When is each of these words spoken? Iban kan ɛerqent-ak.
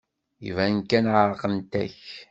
Iban 0.47 0.75
kan 0.89 1.05
ɛerqent-ak. 1.15 1.95